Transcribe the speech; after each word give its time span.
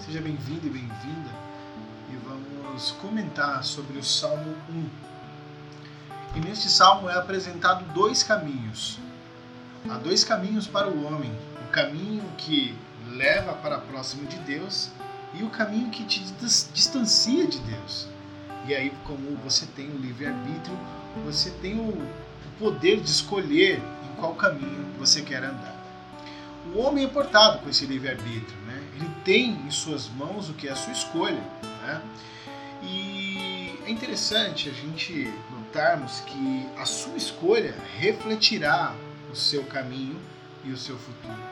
Seja 0.00 0.20
bem-vindo 0.20 0.66
e 0.66 0.70
bem-vinda 0.70 1.30
e 2.10 2.16
vamos 2.26 2.90
comentar 3.00 3.62
sobre 3.62 3.96
o 3.96 4.02
Salmo 4.02 4.56
1. 4.68 4.88
E 6.34 6.40
neste 6.40 6.68
salmo 6.68 7.08
é 7.08 7.16
apresentado 7.16 7.84
dois 7.92 8.24
caminhos. 8.24 8.98
Há 9.88 9.96
dois 9.98 10.24
caminhos 10.24 10.66
para 10.66 10.88
o 10.88 11.04
homem: 11.04 11.30
o 11.64 11.70
caminho 11.70 12.24
que 12.36 12.76
leva 13.12 13.52
para 13.52 13.78
próximo 13.78 14.26
de 14.26 14.38
Deus 14.38 14.90
e 15.32 15.44
o 15.44 15.50
caminho 15.50 15.90
que 15.90 16.02
te 16.06 16.24
distancia 16.72 17.46
de 17.46 17.60
Deus. 17.60 18.08
E 18.66 18.74
aí, 18.74 18.92
como 19.04 19.36
você 19.44 19.64
tem 19.76 19.88
o 19.90 19.98
livre-arbítrio, 19.98 20.76
você 21.24 21.50
tem 21.50 21.78
o 21.78 22.04
poder 22.58 23.00
de 23.00 23.10
escolher 23.10 23.78
em 23.78 24.16
qual 24.16 24.34
caminho 24.34 24.86
você 24.98 25.22
quer 25.22 25.44
andar. 25.44 25.83
O 26.72 26.78
homem 26.78 27.04
é 27.04 27.08
portado 27.08 27.58
com 27.58 27.68
esse 27.68 27.84
livre-arbítrio, 27.86 28.56
né? 28.66 28.82
ele 28.96 29.10
tem 29.24 29.50
em 29.50 29.70
suas 29.70 30.08
mãos 30.08 30.48
o 30.48 30.54
que 30.54 30.68
é 30.68 30.72
a 30.72 30.76
sua 30.76 30.92
escolha. 30.92 31.42
Né? 31.82 32.02
E 32.82 33.78
é 33.86 33.90
interessante 33.90 34.70
a 34.70 34.72
gente 34.72 35.32
notarmos 35.50 36.20
que 36.20 36.66
a 36.78 36.86
sua 36.86 37.16
escolha 37.16 37.74
refletirá 37.98 38.94
o 39.30 39.36
seu 39.36 39.64
caminho 39.64 40.18
e 40.64 40.70
o 40.70 40.76
seu 40.76 40.98
futuro. 40.98 41.42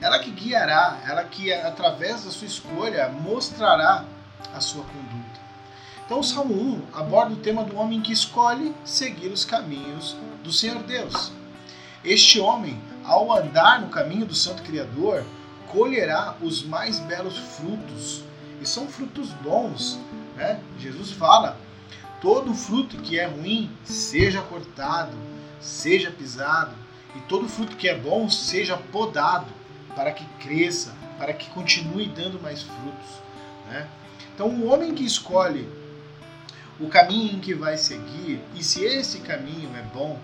Ela 0.00 0.18
que 0.18 0.30
guiará, 0.30 1.00
ela 1.06 1.22
que 1.24 1.52
através 1.52 2.24
da 2.24 2.30
sua 2.30 2.46
escolha 2.46 3.08
mostrará 3.08 4.04
a 4.52 4.60
sua 4.60 4.82
conduta. 4.82 5.40
Então 6.04 6.18
o 6.18 6.24
Salmo 6.24 6.54
1 6.54 6.98
aborda 6.98 7.34
o 7.34 7.36
tema 7.36 7.64
do 7.64 7.76
homem 7.76 8.00
que 8.00 8.12
escolhe 8.12 8.74
seguir 8.84 9.28
os 9.28 9.44
caminhos 9.44 10.16
do 10.42 10.52
Senhor 10.52 10.82
Deus. 10.82 11.30
Este 12.04 12.40
homem, 12.40 12.80
ao 13.04 13.32
andar 13.32 13.80
no 13.80 13.88
caminho 13.88 14.26
do 14.26 14.34
Santo 14.34 14.62
Criador, 14.62 15.24
colherá 15.68 16.36
os 16.40 16.62
mais 16.62 17.00
belos 17.00 17.36
frutos. 17.36 18.22
E 18.60 18.66
são 18.66 18.86
frutos 18.86 19.30
bons. 19.42 19.98
Né? 20.36 20.60
Jesus 20.78 21.10
fala: 21.10 21.56
todo 22.20 22.54
fruto 22.54 22.96
que 22.98 23.18
é 23.18 23.26
ruim 23.26 23.70
seja 23.84 24.40
cortado, 24.42 25.16
seja 25.60 26.10
pisado, 26.10 26.74
e 27.16 27.20
todo 27.22 27.48
fruto 27.48 27.76
que 27.76 27.88
é 27.88 27.98
bom 27.98 28.28
seja 28.28 28.76
podado, 28.76 29.46
para 29.94 30.12
que 30.12 30.24
cresça, 30.40 30.94
para 31.18 31.32
que 31.32 31.50
continue 31.50 32.06
dando 32.06 32.40
mais 32.40 32.62
frutos. 32.62 33.22
Né? 33.68 33.86
Então, 34.34 34.48
o 34.48 34.66
homem 34.66 34.94
que 34.94 35.04
escolhe 35.04 35.68
o 36.80 36.88
caminho 36.88 37.34
em 37.34 37.40
que 37.40 37.54
vai 37.54 37.76
seguir, 37.76 38.40
e 38.54 38.64
se 38.64 38.82
esse 38.84 39.20
caminho 39.20 39.70
é 39.76 39.82
bom, 39.94 40.18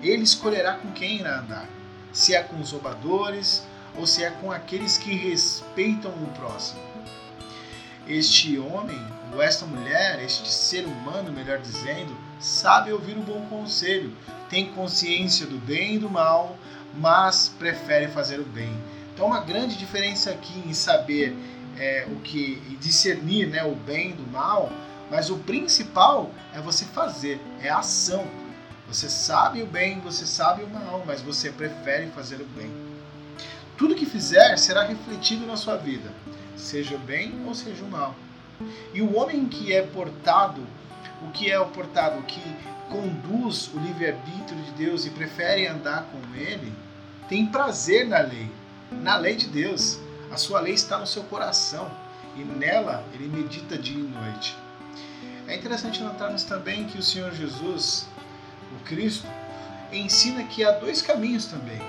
ele 0.00 0.22
escolherá 0.22 0.74
com 0.74 0.92
quem 0.92 1.18
irá 1.18 1.40
andar. 1.40 1.68
Se 2.14 2.34
é 2.34 2.42
com 2.42 2.58
os 2.60 2.70
roubadores, 2.70 3.62
ou 3.96 4.06
se 4.06 4.24
é 4.24 4.30
com 4.30 4.50
aqueles 4.50 4.96
que 4.96 5.12
respeitam 5.14 6.10
o 6.12 6.26
próximo. 6.38 6.80
Este 8.08 8.58
homem, 8.58 8.98
ou 9.32 9.42
esta 9.42 9.66
mulher, 9.66 10.22
este 10.22 10.48
ser 10.48 10.86
humano, 10.86 11.32
melhor 11.32 11.58
dizendo, 11.58 12.16
sabe 12.38 12.92
ouvir 12.92 13.18
o 13.18 13.22
bom 13.22 13.44
conselho, 13.46 14.16
tem 14.48 14.72
consciência 14.72 15.46
do 15.46 15.58
bem 15.58 15.96
e 15.96 15.98
do 15.98 16.08
mal, 16.08 16.56
mas 16.96 17.52
prefere 17.58 18.08
fazer 18.08 18.40
o 18.40 18.44
bem. 18.44 18.72
Então, 19.12 19.26
uma 19.26 19.40
grande 19.40 19.76
diferença 19.76 20.30
aqui 20.30 20.62
em 20.66 20.72
saber 20.72 21.36
é, 21.78 22.06
o 22.08 22.20
que 22.20 22.56
discernir 22.80 23.48
né, 23.48 23.64
o 23.64 23.74
bem 23.74 24.12
do 24.12 24.26
mal, 24.30 24.72
mas 25.10 25.30
o 25.30 25.38
principal 25.38 26.30
é 26.52 26.60
você 26.60 26.84
fazer, 26.84 27.40
é 27.60 27.68
a 27.68 27.78
ação. 27.78 28.26
Você 28.88 29.08
sabe 29.08 29.62
o 29.62 29.66
bem, 29.66 30.00
você 30.00 30.26
sabe 30.26 30.62
o 30.62 30.68
mal, 30.68 31.02
mas 31.06 31.20
você 31.20 31.50
prefere 31.50 32.10
fazer 32.10 32.36
o 32.36 32.46
bem. 32.46 32.70
Tudo 33.76 33.94
que 33.94 34.06
fizer 34.06 34.56
será 34.56 34.84
refletido 34.84 35.46
na 35.46 35.56
sua 35.56 35.76
vida, 35.76 36.12
seja 36.56 36.94
o 36.94 36.98
bem 36.98 37.44
ou 37.46 37.54
seja 37.54 37.82
o 37.82 37.90
mal. 37.90 38.14
E 38.92 39.02
o 39.02 39.16
homem 39.16 39.46
que 39.46 39.72
é 39.72 39.82
portado, 39.82 40.64
o 41.22 41.30
que 41.30 41.50
é 41.50 41.58
o 41.58 41.66
portado, 41.66 42.22
que 42.22 42.40
conduz 42.88 43.70
o 43.74 43.78
livre-arbítrio 43.78 44.62
de 44.62 44.70
Deus 44.72 45.04
e 45.04 45.10
prefere 45.10 45.66
andar 45.66 46.06
com 46.12 46.34
ele, 46.36 46.72
tem 47.28 47.46
prazer 47.46 48.06
na 48.06 48.20
lei, 48.20 48.50
na 48.92 49.16
lei 49.16 49.34
de 49.34 49.48
Deus. 49.48 49.98
A 50.30 50.36
sua 50.36 50.60
lei 50.60 50.74
está 50.74 50.98
no 50.98 51.06
seu 51.06 51.24
coração 51.24 51.90
e 52.36 52.40
nela 52.44 53.04
ele 53.12 53.28
medita 53.28 53.78
dia 53.78 53.98
e 53.98 54.02
noite. 54.02 54.56
É 55.46 55.56
interessante 55.56 56.02
notarmos 56.02 56.44
também 56.44 56.84
que 56.84 56.98
o 56.98 57.02
Senhor 57.02 57.32
Jesus, 57.32 58.06
o 58.74 58.84
Cristo, 58.84 59.26
ensina 59.92 60.44
que 60.44 60.64
há 60.64 60.72
dois 60.72 61.02
caminhos 61.02 61.46
também: 61.46 61.80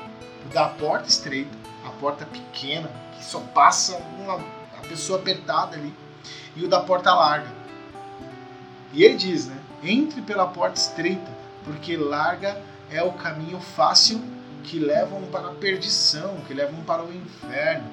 o 0.46 0.53
da 0.53 0.69
porta 0.69 1.09
estreita 1.09 1.66
a 1.85 1.91
porta 1.91 2.25
pequena, 2.25 2.90
que 3.16 3.23
só 3.23 3.40
passa 3.40 3.96
uma, 4.18 4.35
a 4.78 4.88
pessoa 4.88 5.19
apertada 5.19 5.75
ali, 5.75 5.94
e 6.56 6.66
o 6.66 6.68
da 6.68 6.81
porta 6.81 7.13
larga. 7.13 7.47
E 8.91 9.03
ele 9.03 9.16
diz, 9.16 9.46
né? 9.46 9.57
Entre 9.84 10.22
pela 10.22 10.47
porta 10.47 10.79
estreita, 10.79 11.31
porque 11.63 11.96
larga 11.96 12.59
é 12.90 13.03
o 13.03 13.13
caminho 13.13 13.59
fácil 13.59 14.22
que 14.63 14.79
levam 14.79 15.22
para 15.23 15.50
a 15.50 15.53
perdição, 15.53 16.38
que 16.47 16.53
levam 16.53 16.81
para 16.84 17.03
o 17.03 17.13
inferno. 17.13 17.88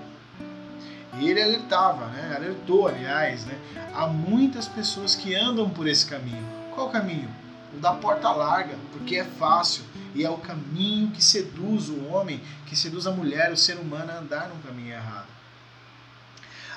E 1.19 1.29
ele 1.29 1.43
alertava, 1.43 2.07
né? 2.07 2.33
alertou, 2.35 2.89
aliás, 2.89 3.45
né? 3.45 3.59
há 3.95 4.07
muitas 4.07 4.67
pessoas 4.67 5.15
que 5.15 5.35
andam 5.35 5.69
por 5.69 5.87
esse 5.87 6.07
caminho. 6.07 6.43
Qual 6.75 6.89
caminho? 6.89 7.29
O 7.75 7.79
da 7.79 7.95
porta 7.95 8.31
larga, 8.31 8.77
porque 8.93 9.17
é 9.17 9.25
fácil, 9.25 9.85
e 10.15 10.25
é 10.25 10.31
o 10.31 10.39
caminho 10.39 11.11
que 11.11 11.25
seduz 11.25 11.89
o 11.89 12.05
homem, 12.07 12.41
que 12.67 12.77
seduz 12.77 13.07
a 13.07 13.11
mulher, 13.11 13.51
o 13.51 13.57
ser 13.57 13.79
humano 13.79 14.13
a 14.13 14.19
andar 14.19 14.49
num 14.49 14.61
caminho 14.61 14.93
errado. 14.93 15.29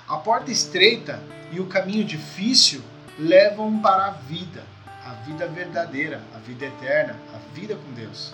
A 0.07 0.17
porta 0.17 0.51
estreita 0.51 1.22
e 1.51 1.59
o 1.59 1.66
caminho 1.66 2.06
difícil 2.06 2.81
levam 3.17 3.79
para 3.81 4.06
a 4.06 4.11
vida, 4.11 4.63
a 5.03 5.13
vida 5.25 5.47
verdadeira, 5.47 6.22
a 6.33 6.38
vida 6.38 6.66
eterna, 6.66 7.16
a 7.33 7.38
vida 7.53 7.75
com 7.75 7.94
Deus. 7.94 8.33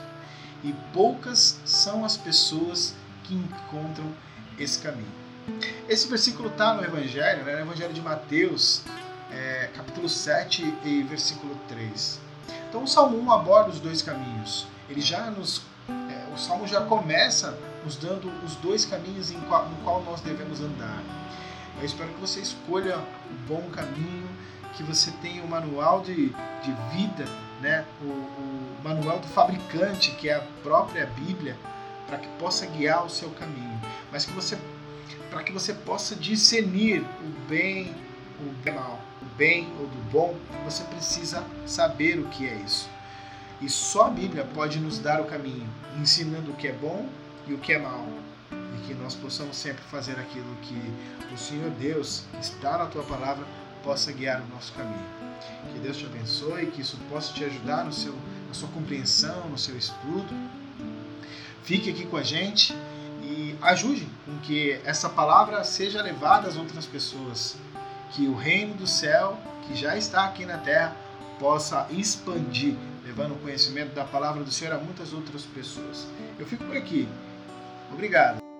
E 0.64 0.74
poucas 0.94 1.60
são 1.66 2.06
as 2.06 2.18
pessoas 2.18 2.94
que 3.24 3.34
encontram 3.34 4.12
esse 4.60 4.80
caminho. 4.80 5.12
Esse 5.88 6.08
versículo 6.08 6.50
está 6.50 6.74
no 6.74 6.84
Evangelho, 6.84 7.44
né? 7.44 7.56
no 7.56 7.62
Evangelho 7.62 7.94
de 7.94 8.02
Mateus, 8.02 8.84
é, 9.32 9.70
capítulo 9.76 10.08
7 10.08 10.76
e 10.84 11.04
versículo 11.04 11.58
3. 11.68 12.31
Então 12.72 12.84
o 12.86 12.88
Salmo 12.88 13.20
1 13.20 13.32
aborda 13.32 13.70
os 13.70 13.80
dois 13.80 14.02
caminhos 14.02 14.66
ele 14.92 15.02
já 15.02 15.32
nos. 15.32 15.62
É, 15.90 16.34
o 16.34 16.38
Salmo 16.38 16.68
já 16.68 16.82
começa 16.82 17.58
nos 17.84 17.96
dando 17.96 18.30
os 18.46 18.56
dois 18.58 18.86
caminhos 18.86 19.32
em 19.32 19.40
qual, 19.42 19.68
no 19.68 19.76
qual 19.78 20.04
nós 20.04 20.22
devemos 20.22 20.60
andar. 20.60 21.02
Eu 21.80 21.86
espero 21.86 22.10
que 22.10 22.20
você 22.20 22.42
escolha 22.42 22.98
o 22.98 23.48
bom 23.48 23.64
caminho, 23.72 24.30
que 24.74 24.84
você 24.84 25.12
tenha 25.22 25.42
o 25.44 25.48
manual 25.48 26.02
de, 26.02 26.30
de 26.30 26.72
vida, 26.94 27.26
né? 27.62 27.86
o, 28.02 28.06
o 28.06 28.78
manual 28.84 29.20
do 29.20 29.28
fabricante, 29.28 30.12
que 30.12 30.30
é 30.30 30.36
a 30.36 30.44
própria 30.62 31.08
Bíblia, 31.08 31.58
para 32.06 32.18
que 32.18 32.28
possa 32.38 32.66
guiar 32.66 33.06
o 33.06 33.10
seu 33.10 33.30
caminho. 33.32 33.80
Mas 34.12 34.26
que 34.26 34.34
você 34.34 34.58
para 35.30 35.44
que 35.44 35.52
você 35.54 35.74
possa 35.74 36.14
discernir 36.14 37.02
o 37.02 37.48
bem, 37.48 37.96
o 38.44 38.74
mal, 38.74 39.00
o 39.22 39.26
bem 39.38 39.72
ou 39.80 39.88
do 39.88 40.12
bom, 40.12 40.36
você 40.64 40.84
precisa 40.84 41.44
saber 41.66 42.20
o 42.20 42.28
que 42.30 42.48
é 42.48 42.56
isso. 42.56 42.90
E 43.62 43.70
só 43.70 44.08
a 44.08 44.10
Bíblia 44.10 44.44
pode 44.56 44.80
nos 44.80 44.98
dar 44.98 45.22
o 45.22 45.26
caminho, 45.26 45.68
ensinando 46.00 46.52
o 46.52 46.56
que 46.56 46.68
é 46.68 46.74
bom 46.74 47.08
e 47.48 47.54
o 47.54 47.60
que 47.60 47.74
é 47.74 47.78
mal. 47.80 48.08
E 48.52 48.88
que 48.88 48.94
nós 48.96 49.14
possamos 49.14 49.56
sempre 49.56 49.84
fazer 49.84 50.20
aquilo 50.20 50.56
que 50.64 51.34
o 51.34 51.38
Senhor 51.38 51.70
Deus, 51.72 52.24
que 52.32 52.40
está 52.40 52.78
na 52.78 52.88
tua 52.88 53.04
palavra, 53.04 53.46
possa 53.84 54.12
guiar 54.12 54.42
o 54.42 54.48
nosso 54.48 54.74
caminho. 54.74 55.06
Que 55.72 55.80
Deus 55.80 55.98
te 55.98 56.06
abençoe, 56.06 56.68
que 56.68 56.82
isso 56.82 56.98
possa 57.10 57.34
te 57.34 57.44
ajudar 57.44 57.86
no 57.86 57.94
seu, 57.94 58.16
na 58.48 58.54
sua 58.54 58.70
compreensão, 58.70 59.48
no 59.50 59.58
seu 59.58 59.78
estudo. 59.78 60.34
Fique 61.64 61.90
aqui 61.92 62.06
com 62.06 62.18
a 62.18 62.24
gente 62.24 62.76
e 63.22 63.56
ajude 63.62 64.08
com 64.26 64.38
que 64.40 64.80
essa 64.84 65.08
palavra 65.08 65.64
seja 65.64 66.02
levada 66.02 66.48
às 66.48 66.58
outras 66.58 66.86
pessoas. 66.86 67.56
Que 68.14 68.28
o 68.28 68.36
reino 68.36 68.74
do 68.74 68.88
céu, 68.88 69.38
que 69.66 69.76
já 69.76 69.98
está 69.98 70.26
aqui 70.26 70.46
na 70.46 70.58
terra, 70.58 70.96
possa 71.40 71.88
expandir 71.90 72.76
levando 73.04 73.34
o 73.34 73.40
conhecimento 73.40 73.94
da 73.94 74.06
palavra 74.06 74.44
do 74.44 74.52
Senhor 74.52 74.74
a 74.74 74.78
muitas 74.78 75.14
outras 75.14 75.44
pessoas. 75.44 76.08
Eu 76.38 76.46
fico 76.46 76.64
por 76.64 76.78
aqui. 76.78 77.08
Obrigado. 77.92 78.51